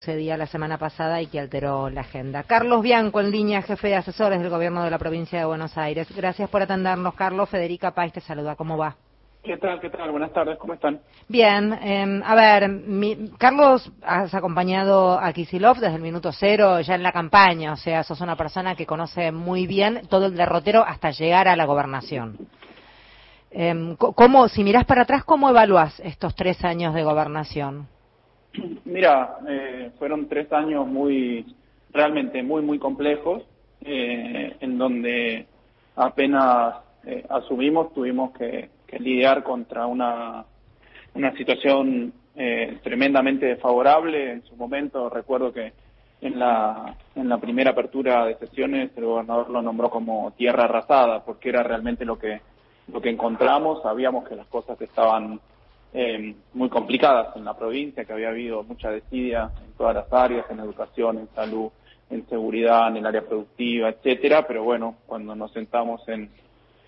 sucedía 0.00 0.36
la 0.36 0.46
semana 0.46 0.76
pasada 0.76 1.22
y 1.22 1.26
que 1.26 1.40
alteró 1.40 1.88
la 1.88 2.02
agenda. 2.02 2.42
Carlos 2.42 2.82
Bianco, 2.82 3.20
en 3.20 3.30
línea, 3.30 3.62
jefe 3.62 3.88
de 3.88 3.96
asesores 3.96 4.40
del 4.40 4.50
gobierno 4.50 4.84
de 4.84 4.90
la 4.90 4.98
provincia 4.98 5.38
de 5.38 5.46
Buenos 5.46 5.76
Aires. 5.78 6.06
Gracias 6.14 6.50
por 6.50 6.60
atendernos, 6.60 7.14
Carlos. 7.14 7.48
Federica 7.48 7.92
Páez 7.92 8.12
te 8.12 8.20
saluda. 8.20 8.56
¿Cómo 8.56 8.76
va? 8.76 8.94
¿Qué 9.42 9.56
tal? 9.56 9.80
¿Qué 9.80 9.88
tal? 9.88 10.10
Buenas 10.10 10.32
tardes. 10.32 10.58
¿Cómo 10.58 10.74
están? 10.74 11.00
Bien. 11.28 11.72
Eh, 11.72 12.20
a 12.24 12.34
ver, 12.34 12.68
mi, 12.68 13.30
Carlos, 13.38 13.90
has 14.02 14.34
acompañado 14.34 15.18
a 15.18 15.32
Kisilov 15.32 15.78
desde 15.78 15.96
el 15.96 16.02
minuto 16.02 16.30
cero, 16.30 16.80
ya 16.80 16.94
en 16.94 17.02
la 17.02 17.12
campaña. 17.12 17.72
O 17.72 17.76
sea, 17.76 18.02
sos 18.02 18.20
una 18.20 18.36
persona 18.36 18.74
que 18.74 18.84
conoce 18.84 19.32
muy 19.32 19.66
bien 19.66 20.02
todo 20.10 20.26
el 20.26 20.36
derrotero 20.36 20.84
hasta 20.86 21.10
llegar 21.10 21.48
a 21.48 21.56
la 21.56 21.64
gobernación. 21.64 22.36
Eh, 23.50 23.96
¿cómo, 23.96 24.48
si 24.48 24.62
mirás 24.62 24.84
para 24.84 25.02
atrás, 25.02 25.24
cómo 25.24 25.48
evaluás 25.48 25.98
estos 26.00 26.34
tres 26.34 26.62
años 26.64 26.92
de 26.92 27.02
gobernación? 27.02 27.88
Mira, 28.84 29.38
eh, 29.48 29.90
fueron 29.98 30.28
tres 30.28 30.52
años 30.52 30.86
muy, 30.86 31.44
realmente 31.92 32.42
muy, 32.42 32.62
muy 32.62 32.78
complejos, 32.78 33.42
eh, 33.82 34.56
en 34.60 34.78
donde 34.78 35.46
apenas 35.96 36.76
eh, 37.04 37.24
asumimos 37.28 37.92
tuvimos 37.94 38.32
que, 38.32 38.74
lidiar 38.98 39.42
contra 39.42 39.84
una, 39.84 40.42
una 41.12 41.36
situación 41.36 42.14
tremendamente 42.82 43.44
desfavorable. 43.44 44.32
En 44.32 44.42
su 44.44 44.56
momento 44.56 45.10
recuerdo 45.10 45.52
que 45.52 45.72
en 46.22 46.38
la, 46.38 46.96
en 47.14 47.28
la 47.28 47.36
primera 47.36 47.72
apertura 47.72 48.24
de 48.24 48.36
sesiones 48.36 48.90
el 48.96 49.04
gobernador 49.04 49.50
lo 49.50 49.60
nombró 49.60 49.90
como 49.90 50.30
tierra 50.30 50.64
arrasada, 50.64 51.22
porque 51.24 51.50
era 51.50 51.62
realmente 51.62 52.06
lo 52.06 52.18
que, 52.18 52.40
lo 52.90 53.02
que 53.02 53.10
encontramos. 53.10 53.82
Sabíamos 53.82 54.26
que 54.26 54.36
las 54.36 54.46
cosas 54.46 54.80
estaban 54.80 55.40
eh, 55.92 56.34
muy 56.54 56.68
complicadas 56.68 57.34
en 57.36 57.44
la 57.44 57.56
provincia, 57.56 58.04
que 58.04 58.12
había 58.12 58.28
habido 58.28 58.62
mucha 58.62 58.90
desidia 58.90 59.50
en 59.64 59.72
todas 59.74 59.94
las 59.94 60.12
áreas, 60.12 60.46
en 60.50 60.60
educación, 60.60 61.18
en 61.18 61.28
salud, 61.34 61.70
en 62.10 62.26
seguridad, 62.28 62.88
en 62.88 62.98
el 62.98 63.06
área 63.06 63.22
productiva, 63.22 63.88
etcétera, 63.88 64.46
pero 64.46 64.62
bueno, 64.62 64.96
cuando 65.06 65.34
nos 65.34 65.52
sentamos 65.52 66.06
en, 66.08 66.30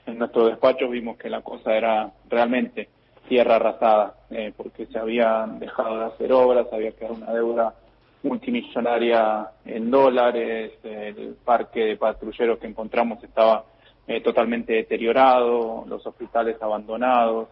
en 0.06 0.18
nuestros 0.18 0.48
despachos 0.48 0.90
vimos 0.90 1.16
que 1.16 1.28
la 1.28 1.42
cosa 1.42 1.74
era 1.74 2.12
realmente 2.28 2.88
tierra 3.28 3.56
arrasada, 3.56 4.14
eh, 4.30 4.52
porque 4.56 4.86
se 4.86 4.98
habían 4.98 5.58
dejado 5.58 5.98
de 5.98 6.04
hacer 6.06 6.32
obras, 6.32 6.66
había 6.72 6.92
quedado 6.92 7.14
una 7.14 7.32
deuda 7.32 7.74
multimillonaria 8.22 9.50
en 9.64 9.90
dólares, 9.90 10.72
el 10.82 11.36
parque 11.44 11.80
de 11.80 11.96
patrulleros 11.96 12.58
que 12.58 12.66
encontramos 12.66 13.22
estaba 13.22 13.64
eh, 14.06 14.20
totalmente 14.22 14.72
deteriorado, 14.72 15.84
los 15.86 16.04
hospitales 16.06 16.56
abandonados, 16.60 17.48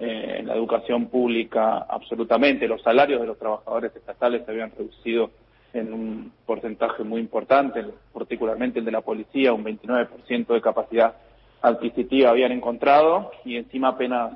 eh, 0.00 0.42
la 0.44 0.54
educación 0.54 1.08
pública 1.08 1.78
absolutamente, 1.88 2.66
los 2.66 2.80
salarios 2.80 3.20
de 3.20 3.26
los 3.26 3.38
trabajadores 3.38 3.94
estatales 3.94 4.44
se 4.46 4.50
habían 4.50 4.70
reducido 4.70 5.30
en 5.74 5.92
un 5.92 6.32
porcentaje 6.46 7.04
muy 7.04 7.20
importante, 7.20 7.84
particularmente 8.12 8.78
el 8.78 8.86
de 8.86 8.92
la 8.92 9.02
policía, 9.02 9.52
un 9.52 9.62
29% 9.62 10.46
de 10.46 10.60
capacidad 10.62 11.14
adquisitiva 11.62 12.30
habían 12.30 12.52
encontrado 12.52 13.30
y 13.44 13.56
encima 13.56 13.88
apenas 13.88 14.32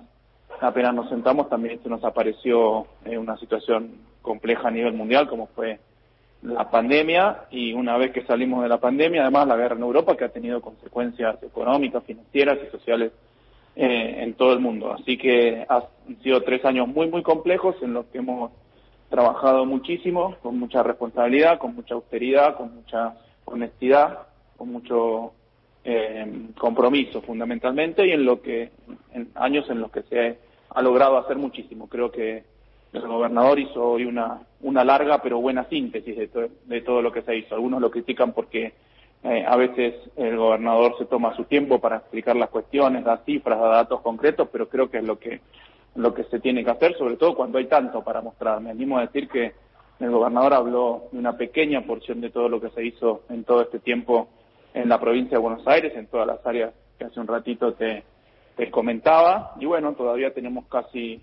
apenas 0.60 0.94
nos 0.94 1.08
sentamos 1.08 1.48
también 1.48 1.82
se 1.82 1.88
nos 1.88 2.04
apareció 2.04 2.86
eh, 3.04 3.16
una 3.16 3.36
situación 3.38 3.92
compleja 4.22 4.68
a 4.68 4.70
nivel 4.70 4.92
mundial 4.92 5.28
como 5.28 5.46
fue 5.48 5.80
la 6.42 6.70
pandemia 6.70 7.46
y 7.50 7.72
una 7.72 7.96
vez 7.96 8.12
que 8.12 8.26
salimos 8.26 8.62
de 8.62 8.68
la 8.68 8.78
pandemia 8.78 9.22
además 9.22 9.48
la 9.48 9.56
guerra 9.56 9.76
en 9.76 9.82
Europa 9.82 10.16
que 10.16 10.24
ha 10.26 10.28
tenido 10.28 10.60
consecuencias 10.60 11.42
económicas, 11.42 12.04
financieras 12.04 12.58
y 12.62 12.70
sociales 12.70 13.12
eh, 13.76 14.22
en 14.22 14.34
todo 14.34 14.52
el 14.52 14.60
mundo. 14.60 14.92
Así 14.92 15.18
que 15.18 15.66
han 15.68 15.82
sido 16.22 16.42
tres 16.42 16.64
años 16.64 16.88
muy, 16.88 17.08
muy 17.08 17.22
complejos 17.22 17.76
en 17.82 17.92
los 17.92 18.06
que 18.06 18.18
hemos 18.18 18.52
trabajado 19.10 19.64
muchísimo, 19.64 20.36
con 20.42 20.58
mucha 20.58 20.82
responsabilidad, 20.82 21.58
con 21.58 21.74
mucha 21.74 21.94
austeridad, 21.94 22.56
con 22.56 22.74
mucha 22.74 23.14
honestidad, 23.44 24.26
con 24.56 24.72
mucho 24.72 25.32
eh, 25.84 26.48
compromiso 26.58 27.20
fundamentalmente 27.22 28.06
y 28.06 28.12
en 28.12 28.24
lo 28.24 28.40
que 28.40 28.70
en 29.12 29.30
años 29.34 29.68
en 29.68 29.80
los 29.80 29.90
que 29.90 30.02
se 30.02 30.38
ha 30.70 30.82
logrado 30.82 31.18
hacer 31.18 31.36
muchísimo. 31.36 31.88
Creo 31.88 32.10
que 32.10 32.44
el 32.92 33.06
gobernador 33.06 33.58
hizo 33.58 33.82
hoy 33.82 34.04
una, 34.04 34.40
una 34.62 34.84
larga 34.84 35.20
pero 35.20 35.40
buena 35.40 35.64
síntesis 35.64 36.16
de, 36.16 36.50
de 36.64 36.80
todo 36.80 37.02
lo 37.02 37.12
que 37.12 37.22
se 37.22 37.36
hizo. 37.36 37.54
Algunos 37.54 37.80
lo 37.80 37.90
critican 37.90 38.32
porque 38.32 38.72
eh, 39.24 39.42
a 39.46 39.56
veces 39.56 39.94
el 40.16 40.36
gobernador 40.36 40.96
se 40.98 41.06
toma 41.06 41.34
su 41.34 41.44
tiempo 41.44 41.80
para 41.80 41.96
explicar 41.96 42.36
las 42.36 42.50
cuestiones, 42.50 43.04
da 43.04 43.22
cifras, 43.24 43.58
da 43.58 43.68
datos 43.68 44.02
concretos, 44.02 44.48
pero 44.52 44.68
creo 44.68 44.90
que 44.90 44.98
es 44.98 45.04
lo 45.04 45.18
que 45.18 45.40
lo 45.96 46.12
que 46.12 46.24
se 46.24 46.40
tiene 46.40 46.64
que 46.64 46.70
hacer, 46.70 46.96
sobre 46.98 47.16
todo 47.16 47.34
cuando 47.34 47.58
hay 47.58 47.66
tanto 47.66 48.02
para 48.02 48.20
mostrar. 48.20 48.60
Me 48.60 48.70
animo 48.70 48.98
a 48.98 49.02
decir 49.02 49.28
que 49.28 49.54
el 50.00 50.10
gobernador 50.10 50.52
habló 50.52 51.04
de 51.12 51.18
una 51.18 51.36
pequeña 51.36 51.82
porción 51.82 52.20
de 52.20 52.30
todo 52.30 52.48
lo 52.48 52.60
que 52.60 52.70
se 52.70 52.84
hizo 52.84 53.22
en 53.30 53.44
todo 53.44 53.62
este 53.62 53.78
tiempo 53.78 54.28
en 54.74 54.88
la 54.88 55.00
provincia 55.00 55.38
de 55.38 55.42
Buenos 55.42 55.66
Aires, 55.68 55.92
en 55.94 56.08
todas 56.08 56.26
las 56.26 56.44
áreas 56.44 56.74
que 56.98 57.04
hace 57.04 57.20
un 57.20 57.28
ratito 57.28 57.74
te, 57.74 58.02
te 58.56 58.70
comentaba. 58.70 59.54
Y 59.60 59.66
bueno, 59.66 59.92
todavía 59.92 60.34
tenemos 60.34 60.66
casi, 60.66 61.22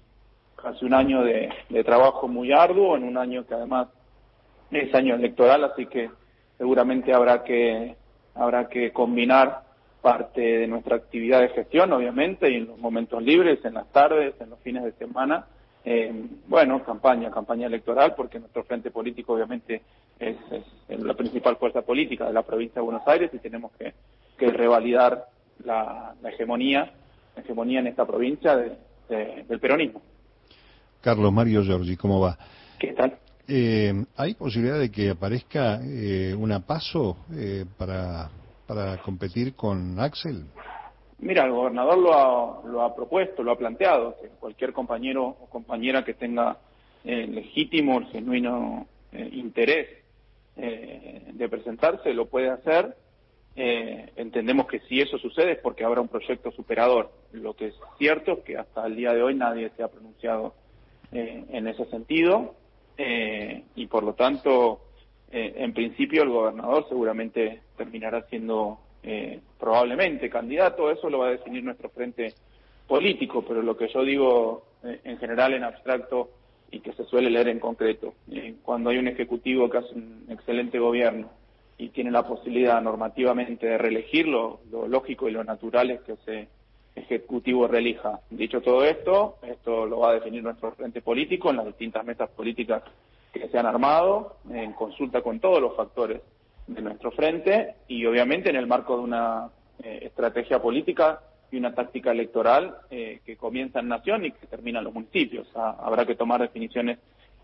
casi 0.56 0.86
un 0.86 0.94
año 0.94 1.22
de, 1.22 1.50
de 1.70 1.84
trabajo 1.84 2.30
muy 2.30 2.54
arduo, 2.54 2.96
en 2.96 3.04
un 3.04 3.18
año 3.18 3.46
que 3.46 3.54
además 3.54 3.90
es 4.72 4.96
año 4.96 5.16
electoral, 5.16 5.66
así 5.66 5.86
que 5.86 6.10
seguramente 6.62 7.12
habrá 7.12 7.44
que 7.44 7.96
habrá 8.36 8.70
que 8.70 8.92
combinar 8.94 9.64
parte 10.00 10.42
de 10.42 10.68
nuestra 10.68 10.96
actividad 10.96 11.42
de 11.42 11.50
gestión, 11.50 11.92
obviamente, 11.92 12.52
y 12.52 12.58
en 12.58 12.68
los 12.68 12.78
momentos 12.78 13.24
libres, 13.24 13.66
en 13.66 13.74
las 13.74 13.92
tardes, 13.92 14.36
en 14.40 14.52
los 14.52 14.60
fines 14.60 14.84
de 14.84 14.92
semana, 14.92 15.48
eh, 15.84 16.14
bueno, 16.48 16.84
campaña, 16.84 17.32
campaña 17.32 17.66
electoral, 17.66 18.14
porque 18.16 18.38
nuestro 18.38 18.64
frente 18.64 18.92
político 18.92 19.34
obviamente 19.34 19.82
es, 20.20 20.38
la 20.88 21.16
principal 21.16 21.58
fuerza 21.58 21.82
política 21.82 22.28
de 22.28 22.34
la 22.34 22.44
provincia 22.44 22.76
de 22.76 22.86
Buenos 22.86 23.08
Aires 23.08 23.32
y 23.34 23.40
tenemos 23.40 23.72
que, 23.72 23.94
revalidar 24.52 25.30
la, 25.66 26.14
hegemonía, 26.24 26.92
la 27.36 27.42
hegemonía 27.42 27.80
en 27.80 27.88
esta 27.88 28.06
provincia 28.06 28.56
del 28.56 29.60
peronismo. 29.60 30.04
Carlos 31.02 31.34
Mario 31.34 31.64
Giorgi, 31.64 31.98
¿cómo 31.98 32.20
va? 32.20 32.38
¿Qué 32.78 32.94
tal? 32.94 33.18
Eh, 33.54 34.06
¿Hay 34.16 34.36
posibilidad 34.36 34.80
de 34.80 34.90
que 34.90 35.10
aparezca 35.10 35.82
eh, 35.84 36.34
una 36.34 36.66
paso 36.66 37.18
eh, 37.36 37.66
para, 37.78 38.30
para 38.66 39.02
competir 39.02 39.56
con 39.56 40.00
Axel? 40.00 40.46
Mira, 41.20 41.44
el 41.44 41.52
gobernador 41.52 41.98
lo 41.98 42.14
ha, 42.14 42.66
lo 42.66 42.82
ha 42.82 42.96
propuesto, 42.96 43.44
lo 43.44 43.52
ha 43.52 43.58
planteado, 43.58 44.16
que 44.22 44.30
cualquier 44.40 44.72
compañero 44.72 45.26
o 45.26 45.50
compañera 45.50 46.06
que 46.06 46.14
tenga 46.14 46.60
eh, 47.04 47.28
legítimo, 47.28 48.02
genuino 48.10 48.88
eh, 49.12 49.30
interés 49.34 49.90
de 50.56 51.50
presentarse 51.50 52.14
lo 52.14 52.28
puede 52.28 52.50
hacer. 52.50 52.96
entendemos 53.56 54.68
que 54.68 54.80
si 54.82 55.02
eso 55.02 55.18
sucede 55.18 55.54
es 55.54 55.58
porque 55.58 55.84
habrá 55.84 56.02
un 56.02 56.08
proyecto 56.08 56.52
superador. 56.52 57.10
Lo 57.32 57.56
que 57.56 57.68
es 57.68 57.76
cierto 57.98 58.34
es 58.34 58.40
que 58.44 58.58
hasta 58.58 58.86
el 58.86 58.96
día 58.96 59.14
de 59.14 59.24
hoy 59.24 59.34
nadie 59.34 59.72
se 59.76 59.82
ha 59.82 59.88
pronunciado 59.88 60.54
en 61.12 61.68
ese 61.68 61.86
sentido 61.86 62.54
eh, 63.04 63.64
y 63.76 63.88
por 63.88 64.04
lo 64.04 64.14
tanto, 64.14 64.82
eh, 65.32 65.54
en 65.58 65.74
principio 65.74 66.22
el 66.22 66.30
gobernador 66.30 66.86
seguramente 66.88 67.62
terminará 67.76 68.22
siendo 68.30 68.78
eh, 69.02 69.40
probablemente 69.60 70.30
candidato, 70.30 70.92
eso 70.92 71.10
lo 71.10 71.18
va 71.18 71.30
a 71.30 71.32
definir 71.32 71.64
nuestro 71.64 71.90
frente 71.90 72.36
político, 72.88 73.44
pero 73.48 73.64
lo 73.64 73.76
que 73.76 73.88
yo 73.88 74.04
digo 74.04 74.66
en 74.84 75.18
general 75.18 75.54
en 75.54 75.64
abstracto 75.64 76.30
y 76.70 76.82
que 76.82 76.94
se 76.94 77.06
suele 77.06 77.32
leer 77.32 77.48
en 77.48 77.60
concreto, 77.60 78.14
cuando 78.62 78.92
hay 78.92 78.98
un 78.98 79.08
ejecutivo 79.08 79.70
que 79.70 79.78
hace 79.80 79.96
un 79.96 80.26
excelente 80.30 80.78
gobierno 80.78 81.30
y 81.80 81.90
tiene 81.90 82.12
la 82.12 82.28
posibilidad 82.28 82.82
normativamente 82.82 83.66
de 83.66 83.78
reelegirlo, 83.78 84.60
lo 84.72 84.88
lógico 84.88 85.28
y 85.28 85.32
lo 85.32 85.44
natural 85.44 85.90
es 85.90 86.02
que 86.02 86.14
ese 86.14 86.48
ejecutivo 86.96 87.68
reelija. 87.68 88.20
Dicho 88.30 88.62
todo 88.62 88.84
esto, 88.84 89.38
esto 89.44 89.86
lo 89.86 90.00
va 90.00 90.12
a 90.12 90.14
definir 90.16 90.44
nuestro 90.44 90.72
frente 90.74 91.02
político 91.02 91.50
en 91.50 91.58
las 91.58 91.66
distintas 91.66 92.06
mesas 92.06 92.30
políticas 92.30 92.84
que 93.32 93.48
se 93.48 93.58
han 93.58 93.66
armado, 93.66 94.38
en 94.50 94.74
consulta 94.74 95.22
con 95.22 95.40
todos 95.40 95.62
los 95.62 95.76
factores 95.76 96.22
de 96.68 96.82
nuestro 96.82 97.12
frente 97.12 97.76
y 97.88 98.06
obviamente 98.06 98.50
en 98.50 98.56
el 98.56 98.68
marco 98.68 98.98
de 98.98 99.04
una 99.04 99.50
eh, 99.84 100.00
estrategia 100.04 100.62
política 100.62 101.22
y 101.50 101.58
una 101.58 101.74
táctica 101.74 102.12
electoral 102.12 102.78
eh, 102.90 103.22
que 103.26 103.38
comienza 103.38 103.80
en 103.80 103.88
Nación 103.88 104.26
y 104.26 104.32
que 104.32 104.48
termina 104.48 104.80
en 104.80 104.86
los 104.86 104.94
municipios. 104.94 105.48
Ah, 105.56 105.78
habrá 105.80 106.06
que 106.06 106.16
tomar 106.16 106.42
definiciones 106.42 107.00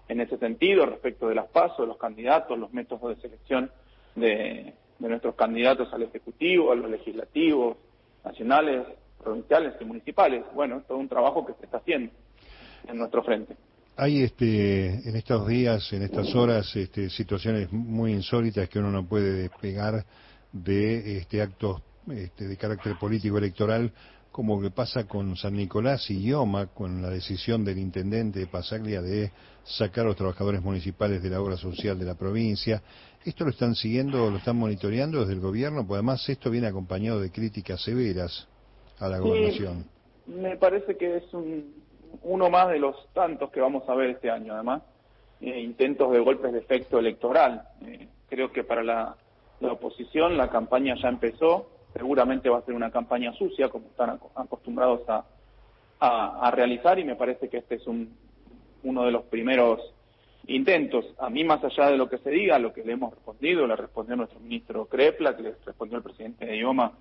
en 0.09 0.21
ese 0.21 0.37
sentido 0.37 0.85
respecto 0.85 1.27
de 1.27 1.35
las 1.35 1.47
pasos, 1.47 1.87
los 1.87 1.97
candidatos, 1.97 2.57
los 2.57 2.71
métodos 2.73 3.15
de 3.15 3.21
selección 3.21 3.71
de 4.15 4.73
nuestros 4.99 5.35
candidatos 5.35 5.93
al 5.93 6.03
Ejecutivo, 6.03 6.71
a 6.71 6.75
los 6.75 6.89
legislativos, 6.89 7.77
nacionales, 8.23 8.87
provinciales 9.27 9.73
y 9.81 9.83
municipales. 9.83 10.45
Bueno, 10.55 10.77
es 10.77 10.87
todo 10.87 10.97
un 10.97 11.09
trabajo 11.09 11.45
que 11.45 11.53
se 11.53 11.65
está 11.65 11.77
haciendo 11.77 12.11
en 12.87 12.97
nuestro 12.97 13.21
frente. 13.23 13.57
Hay 13.97 14.21
este, 14.21 15.09
en 15.09 15.15
estos 15.15 15.45
días, 15.47 15.91
en 15.91 16.03
estas 16.03 16.33
horas, 16.33 16.73
este, 16.75 17.09
situaciones 17.09 17.71
muy 17.71 18.13
insólitas 18.13 18.69
que 18.69 18.79
uno 18.79 18.89
no 18.89 19.05
puede 19.05 19.33
despegar 19.33 20.05
de 20.53 21.17
este, 21.17 21.41
actos 21.41 21.81
este, 22.09 22.47
de 22.47 22.55
carácter 22.55 22.97
político 22.97 23.37
electoral 23.37 23.91
como 24.31 24.61
que 24.61 24.69
pasa 24.69 25.05
con 25.05 25.35
San 25.35 25.55
Nicolás 25.55 26.09
y 26.11 26.21
Ioma, 26.21 26.67
con 26.67 27.01
la 27.01 27.09
decisión 27.09 27.65
del 27.65 27.79
intendente 27.79 28.39
de 28.39 28.45
Pasaglia 28.45 29.01
de 29.01 29.31
sacar 29.63 30.05
a 30.05 30.09
los 30.09 30.15
trabajadores 30.15 30.61
municipales 30.61 31.23
de 31.23 31.31
la 31.31 31.41
obra 31.41 31.57
social 31.57 31.97
de 31.97 32.05
la 32.05 32.13
provincia. 32.13 32.83
¿Esto 33.25 33.45
lo 33.45 33.49
están 33.49 33.73
siguiendo, 33.73 34.29
lo 34.29 34.37
están 34.37 34.55
monitoreando 34.55 35.21
desde 35.21 35.33
el 35.33 35.39
gobierno? 35.39 35.87
Pues 35.87 35.97
además 35.97 36.29
esto 36.29 36.51
viene 36.51 36.67
acompañado 36.67 37.19
de 37.19 37.31
críticas 37.31 37.81
severas 37.81 38.47
a 38.99 39.07
la 39.07 39.19
gobernación. 39.19 39.85
me 40.25 40.57
parece 40.57 40.97
que 40.97 41.17
es 41.17 41.23
uno 42.23 42.49
más 42.49 42.69
de 42.69 42.79
los 42.79 42.95
tantos 43.13 43.51
que 43.51 43.61
vamos 43.61 43.87
a 43.87 43.95
ver 43.95 44.11
este 44.11 44.29
año, 44.29 44.53
además. 44.53 44.81
Eh, 45.39 45.61
intentos 45.61 46.11
de 46.11 46.19
golpes 46.19 46.51
de 46.51 46.59
efecto 46.59 46.97
electoral. 46.97 47.67
Eh, 47.85 48.07
creo 48.29 48.51
que 48.51 48.63
para 48.63 48.83
la, 48.83 49.15
oposición 49.61 50.37
la 50.37 50.49
campaña 50.49 50.95
ya 51.01 51.09
empezó, 51.09 51.69
seguramente 51.93 52.49
va 52.49 52.59
a 52.59 52.65
ser 52.65 52.73
una 52.73 52.91
campaña 52.91 53.33
sucia, 53.33 53.69
como 53.69 53.87
están 53.87 54.19
acostumbrados 54.35 55.01
a, 55.07 55.25
a, 55.99 56.51
realizar, 56.51 56.99
y 56.99 57.03
me 57.03 57.15
parece 57.15 57.49
que 57.49 57.57
este 57.57 57.75
es 57.75 57.87
un, 57.87 58.15
uno 58.83 59.03
de 59.05 59.11
los 59.11 59.23
primeros 59.25 59.79
intentos. 60.47 61.05
A 61.19 61.29
mí, 61.29 61.43
más 61.43 61.63
allá 61.63 61.91
de 61.91 61.97
lo 61.97 62.09
que 62.09 62.17
se 62.19 62.29
diga, 62.29 62.59
lo 62.59 62.73
que 62.73 62.83
le 62.83 62.93
hemos 62.93 63.13
respondido, 63.13 63.67
le 63.67 63.75
respondió 63.75 64.15
nuestro 64.15 64.39
ministro 64.39 64.85
Crepla, 64.85 65.35
que 65.35 65.43
le 65.43 65.55
respondió 65.65 65.97
el 65.97 66.03
presidente 66.03 66.45
de 66.45 66.57
IOMA, 66.57 66.93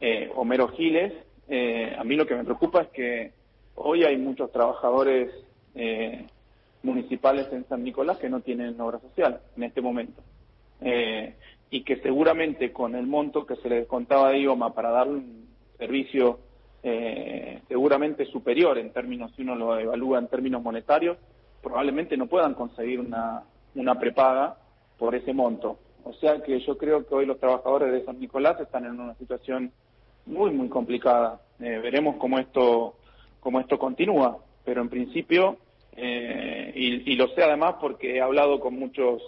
eh, 0.00 0.30
Homero 0.34 0.68
Giles, 0.68 1.12
a 1.48 2.04
mí 2.04 2.16
lo 2.16 2.26
que 2.26 2.34
me 2.34 2.44
preocupa 2.44 2.82
es 2.82 2.88
que 2.88 3.32
hoy 3.76 4.04
hay 4.04 4.16
muchos 4.16 4.50
trabajadores 4.50 5.30
eh, 5.74 6.26
municipales 6.82 7.46
en 7.52 7.66
San 7.68 7.84
Nicolás 7.84 8.18
que 8.18 8.30
no 8.30 8.40
tienen 8.40 8.80
obra 8.80 8.98
social 9.00 9.40
en 9.56 9.62
este 9.62 9.80
momento. 9.80 10.22
Eh, 10.80 11.34
y 11.70 11.82
que 11.82 11.96
seguramente 11.96 12.72
con 12.72 12.94
el 12.94 13.06
monto 13.06 13.44
que 13.44 13.56
se 13.56 13.68
le 13.68 13.76
descontaba 13.76 14.30
de 14.30 14.40
IOMA 14.40 14.72
para 14.72 14.90
dar 14.90 15.08
un 15.08 15.48
servicio 15.78 16.38
eh, 16.82 17.60
seguramente 17.68 18.24
superior 18.26 18.78
en 18.78 18.92
términos, 18.92 19.32
si 19.34 19.42
uno 19.42 19.56
lo 19.56 19.78
evalúa 19.78 20.18
en 20.18 20.28
términos 20.28 20.62
monetarios, 20.62 21.18
probablemente 21.62 22.16
no 22.16 22.26
puedan 22.26 22.54
conseguir 22.54 23.00
una, 23.00 23.42
una 23.74 23.98
prepaga 23.98 24.56
por 24.96 25.14
ese 25.14 25.32
monto. 25.32 25.78
O 26.04 26.12
sea 26.14 26.40
que 26.40 26.60
yo 26.60 26.78
creo 26.78 27.04
que 27.04 27.14
hoy 27.14 27.26
los 27.26 27.40
trabajadores 27.40 27.90
de 27.92 28.04
San 28.04 28.20
Nicolás 28.20 28.60
están 28.60 28.84
en 28.84 29.00
una 29.00 29.14
situación 29.16 29.72
muy, 30.26 30.50
muy 30.50 30.68
complicada. 30.68 31.40
Eh, 31.60 31.80
veremos 31.82 32.16
cómo 32.16 32.38
esto, 32.38 32.96
cómo 33.40 33.60
esto 33.60 33.78
continúa, 33.78 34.38
pero 34.64 34.82
en 34.82 34.88
principio 34.88 35.58
eh, 35.96 36.72
y, 36.74 37.16
lo 37.16 37.28
sé 37.28 37.42
además 37.42 37.76
porque 37.80 38.16
he 38.16 38.20
hablado 38.20 38.60
con 38.60 38.78
muchos 38.78 39.22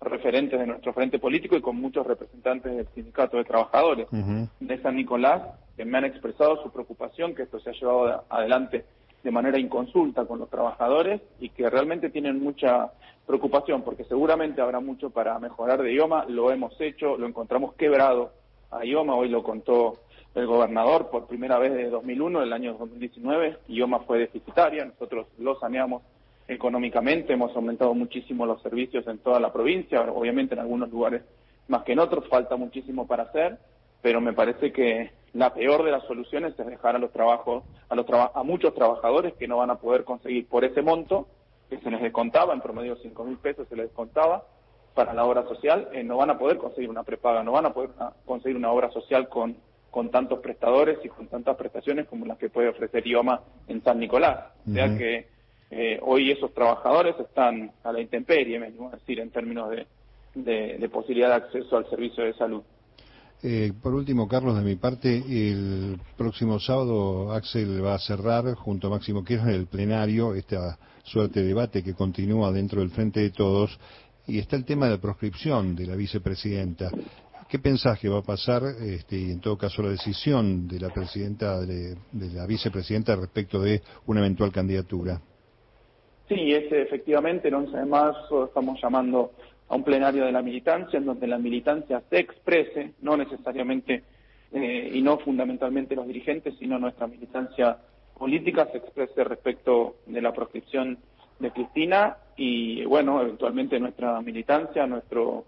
referentes 0.00 0.58
de 0.58 0.66
nuestro 0.66 0.92
frente 0.94 1.18
político 1.18 1.56
y 1.56 1.60
con 1.60 1.76
muchos 1.76 2.06
representantes 2.06 2.74
del 2.74 2.88
sindicato 2.94 3.36
de 3.36 3.44
trabajadores. 3.44 4.06
De 4.10 4.82
San 4.82 4.96
Nicolás 4.96 5.42
que 5.76 5.84
me 5.84 5.98
han 5.98 6.04
expresado 6.04 6.62
su 6.62 6.70
preocupación 6.70 7.34
que 7.34 7.42
esto 7.42 7.58
se 7.60 7.70
ha 7.70 7.72
llevado 7.72 8.24
adelante 8.28 8.84
de 9.22 9.30
manera 9.30 9.58
inconsulta 9.58 10.24
con 10.26 10.38
los 10.38 10.50
trabajadores 10.50 11.20
y 11.40 11.48
que 11.50 11.68
realmente 11.68 12.10
tienen 12.10 12.42
mucha 12.42 12.92
preocupación 13.26 13.82
porque 13.82 14.04
seguramente 14.04 14.60
habrá 14.60 14.80
mucho 14.80 15.10
para 15.10 15.38
mejorar 15.38 15.82
de 15.82 15.94
IOMA, 15.94 16.26
lo 16.28 16.50
hemos 16.50 16.78
hecho, 16.80 17.16
lo 17.16 17.26
encontramos 17.26 17.74
quebrado 17.74 18.32
IOMA, 18.82 19.14
hoy 19.14 19.28
lo 19.28 19.42
contó 19.42 20.00
el 20.34 20.46
gobernador 20.46 21.10
por 21.10 21.26
primera 21.26 21.58
vez 21.58 21.72
desde 21.72 21.90
2001, 21.90 22.42
el 22.42 22.52
año 22.52 22.74
2019, 22.74 23.58
IOMA 23.68 24.00
fue 24.00 24.18
deficitaria, 24.18 24.84
nosotros 24.84 25.26
lo 25.38 25.58
saneamos 25.60 26.02
económicamente, 26.48 27.32
hemos 27.32 27.54
aumentado 27.54 27.94
muchísimo 27.94 28.44
los 28.44 28.60
servicios 28.62 29.06
en 29.06 29.18
toda 29.18 29.38
la 29.38 29.52
provincia, 29.52 30.00
obviamente 30.02 30.54
en 30.54 30.60
algunos 30.60 30.90
lugares 30.90 31.22
más 31.68 31.82
que 31.84 31.92
en 31.92 31.98
otros, 31.98 32.28
falta 32.28 32.56
muchísimo 32.56 33.06
para 33.06 33.24
hacer, 33.24 33.58
pero 34.02 34.20
me 34.20 34.32
parece 34.32 34.72
que 34.72 35.12
la 35.32 35.54
peor 35.54 35.82
de 35.82 35.90
las 35.90 36.04
soluciones 36.04 36.58
es 36.58 36.66
dejar 36.66 36.96
a 36.96 36.98
los 36.98 37.12
trabajos, 37.12 37.64
a, 37.88 37.94
los 37.94 38.06
a 38.10 38.42
muchos 38.42 38.74
trabajadores 38.74 39.34
que 39.34 39.48
no 39.48 39.58
van 39.58 39.70
a 39.70 39.76
poder 39.76 40.04
conseguir 40.04 40.46
por 40.46 40.64
ese 40.64 40.82
monto 40.82 41.26
que 41.70 41.78
se 41.78 41.90
les 41.90 42.02
descontaba, 42.02 42.52
en 42.52 42.60
promedio 42.60 42.96
cinco 42.96 43.24
mil 43.24 43.38
pesos 43.38 43.66
se 43.68 43.76
les 43.76 43.86
descontaba 43.86 44.44
para 44.94 45.12
la 45.12 45.24
obra 45.24 45.46
social, 45.48 45.88
eh, 45.92 46.02
no 46.04 46.16
van 46.16 46.30
a 46.30 46.38
poder 46.38 46.58
conseguir 46.58 46.88
una 46.88 47.02
prepaga, 47.02 47.42
no 47.42 47.52
van 47.52 47.66
a 47.66 47.74
poder 47.74 47.90
ah, 47.98 48.12
conseguir 48.24 48.56
una 48.56 48.70
obra 48.70 48.90
social 48.90 49.28
con, 49.28 49.56
con 49.90 50.10
tantos 50.10 50.40
prestadores 50.40 50.98
y 51.04 51.08
con 51.08 51.26
tantas 51.28 51.56
prestaciones 51.56 52.06
como 52.08 52.26
las 52.26 52.38
que 52.38 52.48
puede 52.48 52.68
ofrecer 52.68 53.06
IOMA 53.06 53.40
en 53.68 53.82
San 53.82 53.98
Nicolás. 53.98 54.52
O 54.68 54.72
sea 54.72 54.96
que 54.96 55.26
eh, 55.70 55.98
hoy 56.02 56.30
esos 56.30 56.52
trabajadores 56.54 57.14
están 57.18 57.72
a 57.82 57.92
la 57.92 58.00
intemperie, 58.00 58.58
me 58.58 58.66
a 58.66 58.96
decir, 58.96 59.18
en 59.18 59.30
términos 59.30 59.70
de, 59.70 60.88
posibilidad 60.88 61.28
de 61.28 61.34
acceso 61.34 61.76
al 61.76 61.88
servicio 61.90 62.24
de 62.24 62.34
salud. 62.34 62.62
Eh, 63.42 63.72
por 63.82 63.94
último, 63.94 64.26
Carlos, 64.26 64.56
de 64.56 64.62
mi 64.62 64.76
parte, 64.76 65.16
el 65.16 65.98
próximo 66.16 66.58
sábado 66.60 67.32
Axel 67.32 67.84
va 67.84 67.94
a 67.94 67.98
cerrar 67.98 68.54
junto 68.54 68.86
a 68.86 68.90
Máximo 68.90 69.24
Kirchner 69.24 69.54
el 69.54 69.66
plenario, 69.66 70.34
esta 70.34 70.78
suerte 71.02 71.40
de 71.40 71.48
debate 71.48 71.82
que 71.82 71.94
continúa 71.94 72.50
dentro 72.50 72.80
del 72.80 72.90
Frente 72.90 73.20
de 73.20 73.30
Todos, 73.30 73.78
y 74.26 74.38
está 74.38 74.56
el 74.56 74.64
tema 74.64 74.86
de 74.86 74.92
la 74.92 75.00
proscripción 75.00 75.74
de 75.76 75.86
la 75.86 75.96
vicepresidenta. 75.96 76.90
¿Qué 77.48 77.58
pensás 77.58 77.98
que 78.00 78.08
va 78.08 78.18
a 78.18 78.22
pasar, 78.22 78.62
este, 78.80 79.16
y 79.16 79.30
en 79.30 79.40
todo 79.40 79.56
caso 79.56 79.82
la 79.82 79.90
decisión 79.90 80.66
de 80.66 80.80
la 80.80 80.88
presidenta, 80.88 81.60
de 81.60 81.96
la 82.12 82.46
vicepresidenta 82.46 83.14
respecto 83.16 83.60
de 83.60 83.82
una 84.06 84.20
eventual 84.20 84.50
candidatura? 84.50 85.20
Sí, 86.28 86.52
es 86.52 86.72
efectivamente 86.72 87.48
el 87.48 87.54
11 87.54 87.76
de 87.76 87.84
marzo 87.84 88.46
estamos 88.46 88.80
llamando 88.82 89.32
a 89.68 89.76
un 89.76 89.84
plenario 89.84 90.24
de 90.24 90.32
la 90.32 90.40
militancia 90.40 90.98
en 90.98 91.04
donde 91.04 91.26
la 91.26 91.38
militancia 91.38 92.02
se 92.08 92.18
exprese, 92.18 92.92
no 93.02 93.16
necesariamente 93.16 94.02
eh, 94.52 94.90
y 94.94 95.02
no 95.02 95.18
fundamentalmente 95.18 95.94
los 95.94 96.06
dirigentes, 96.06 96.54
sino 96.58 96.78
nuestra 96.78 97.06
militancia 97.06 97.76
política 98.18 98.68
se 98.72 98.78
exprese 98.78 99.22
respecto 99.24 99.96
de 100.06 100.22
la 100.22 100.32
proscripción 100.32 100.98
de 101.38 101.50
Cristina 101.50 102.16
y 102.36 102.84
bueno, 102.84 103.20
eventualmente 103.20 103.78
nuestra 103.78 104.20
militancia, 104.20 104.86
nuestro 104.86 105.44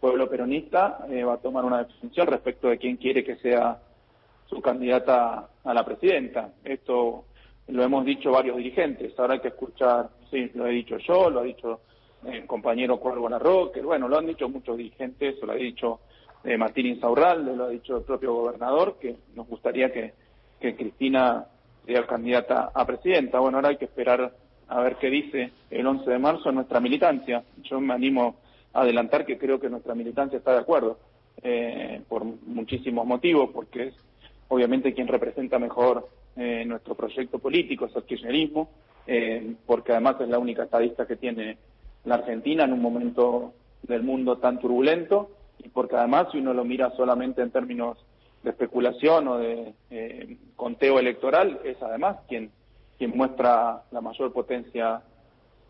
pueblo 0.00 0.28
peronista 0.28 1.06
eh, 1.10 1.24
va 1.24 1.34
a 1.34 1.38
tomar 1.38 1.64
una 1.64 1.84
decisión 1.84 2.26
respecto 2.26 2.68
de 2.68 2.78
quién 2.78 2.96
quiere 2.96 3.24
que 3.24 3.36
sea 3.36 3.78
su 4.46 4.60
candidata 4.60 5.48
a 5.64 5.74
la 5.74 5.84
presidenta. 5.84 6.52
Esto 6.64 7.24
lo 7.68 7.82
hemos 7.82 8.04
dicho 8.04 8.30
varios 8.30 8.56
dirigentes, 8.56 9.18
ahora 9.18 9.34
hay 9.34 9.40
que 9.40 9.48
escuchar, 9.48 10.08
sí, 10.30 10.50
lo 10.54 10.66
he 10.66 10.70
dicho 10.70 10.96
yo, 10.98 11.28
lo 11.28 11.40
ha 11.40 11.44
dicho 11.44 11.80
el 12.24 12.46
compañero 12.46 12.98
Cuervo 12.98 13.28
Larroque, 13.28 13.82
bueno, 13.82 14.08
lo 14.08 14.18
han 14.18 14.26
dicho 14.26 14.48
muchos 14.48 14.76
dirigentes, 14.76 15.36
lo 15.42 15.52
ha 15.52 15.56
dicho 15.56 16.00
eh, 16.44 16.56
Martín 16.56 16.86
Insaurralde, 16.86 17.54
lo 17.54 17.64
ha 17.64 17.68
dicho 17.68 17.98
el 17.98 18.04
propio 18.04 18.34
gobernador, 18.34 18.96
que 18.98 19.16
nos 19.34 19.46
gustaría 19.46 19.92
que, 19.92 20.14
que 20.60 20.74
Cristina 20.74 21.46
sea 21.84 22.06
candidata 22.06 22.70
a 22.74 22.86
presidenta. 22.86 23.38
Bueno, 23.38 23.58
ahora 23.58 23.70
hay 23.70 23.76
que 23.76 23.86
esperar 23.86 24.32
a 24.68 24.80
ver 24.80 24.96
qué 24.96 25.10
dice 25.10 25.52
el 25.70 25.86
11 25.86 26.10
de 26.10 26.18
marzo 26.18 26.52
nuestra 26.52 26.80
militancia. 26.80 27.42
Yo 27.62 27.80
me 27.80 27.94
animo 27.94 28.36
a 28.72 28.82
adelantar 28.82 29.24
que 29.24 29.38
creo 29.38 29.58
que 29.58 29.70
nuestra 29.70 29.94
militancia 29.94 30.38
está 30.38 30.52
de 30.52 30.60
acuerdo, 30.60 30.98
eh, 31.42 32.02
por 32.08 32.24
muchísimos 32.24 33.06
motivos, 33.06 33.50
porque 33.52 33.88
es 33.88 33.94
obviamente 34.48 34.94
quien 34.94 35.08
representa 35.08 35.58
mejor 35.58 36.08
eh, 36.36 36.64
nuestro 36.66 36.94
proyecto 36.94 37.38
político, 37.38 37.86
es 37.86 37.96
el 37.96 38.04
kirchnerismo, 38.04 38.70
eh, 39.06 39.54
porque 39.66 39.92
además 39.92 40.16
es 40.20 40.28
la 40.28 40.38
única 40.38 40.64
estadista 40.64 41.06
que 41.06 41.16
tiene 41.16 41.58
la 42.04 42.16
Argentina 42.16 42.64
en 42.64 42.72
un 42.72 42.82
momento 42.82 43.54
del 43.82 44.02
mundo 44.02 44.38
tan 44.38 44.58
turbulento 44.58 45.30
y 45.58 45.68
porque 45.68 45.96
además 45.96 46.28
si 46.30 46.38
uno 46.38 46.52
lo 46.54 46.64
mira 46.64 46.90
solamente 46.96 47.42
en 47.42 47.50
términos 47.50 47.98
de 48.42 48.50
especulación 48.50 49.28
o 49.28 49.38
de 49.38 49.74
eh, 49.90 50.36
conteo 50.56 50.98
electoral, 50.98 51.60
es 51.64 51.80
además 51.82 52.18
quien, 52.28 52.50
quien 52.98 53.16
muestra 53.16 53.82
la 53.90 54.00
mayor 54.00 54.32
potencia 54.32 55.00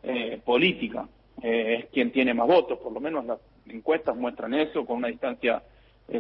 eh, 0.03 0.41
política, 0.45 1.07
es 1.41 1.87
quien 1.87 2.11
tiene 2.11 2.35
más 2.35 2.49
votos, 2.49 2.79
por 2.81 2.93
lo 2.93 2.99
menos 2.99 3.25
las 3.25 3.39
encuestas 3.69 4.17
muestran 4.17 4.55
eso, 4.55 4.85
con 4.85 4.97
una 4.97 5.09
distancia 5.09 5.63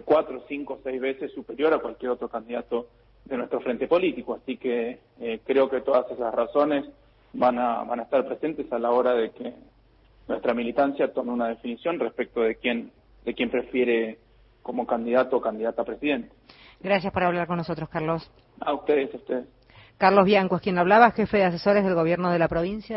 cuatro, 0.04 0.44
cinco, 0.48 0.78
seis 0.84 1.00
veces 1.00 1.32
superior 1.32 1.72
a 1.72 1.78
cualquier 1.78 2.10
otro 2.12 2.28
candidato 2.28 2.88
de 3.24 3.36
nuestro 3.36 3.60
frente 3.60 3.86
político. 3.86 4.34
Así 4.34 4.56
que 4.56 4.98
eh, 5.20 5.40
creo 5.44 5.68
que 5.68 5.80
todas 5.80 6.10
esas 6.10 6.34
razones 6.34 6.84
van 7.32 7.58
a, 7.58 7.84
van 7.84 8.00
a 8.00 8.02
estar 8.04 8.26
presentes 8.26 8.70
a 8.72 8.78
la 8.78 8.90
hora 8.90 9.14
de 9.14 9.30
que 9.30 9.54
nuestra 10.26 10.54
militancia 10.54 11.12
tome 11.12 11.32
una 11.32 11.48
definición 11.48 11.98
respecto 11.98 12.42
de 12.42 12.56
quién, 12.56 12.90
de 13.24 13.34
quién 13.34 13.50
prefiere 13.50 14.18
como 14.62 14.86
candidato 14.86 15.36
o 15.36 15.40
candidata 15.40 15.82
a 15.82 15.84
presidente. 15.84 16.30
Gracias 16.80 17.12
por 17.12 17.24
hablar 17.24 17.46
con 17.46 17.56
nosotros, 17.56 17.88
Carlos. 17.88 18.30
A 18.60 18.72
ustedes, 18.74 19.12
a 19.14 19.16
ustedes. 19.16 19.46
Carlos 19.98 20.26
Bianco 20.26 20.56
es 20.56 20.62
quien 20.62 20.78
hablaba, 20.78 21.10
jefe 21.10 21.38
de 21.38 21.44
asesores 21.44 21.84
del 21.84 21.94
gobierno 21.94 22.30
de 22.30 22.38
la 22.38 22.46
provincia. 22.46 22.86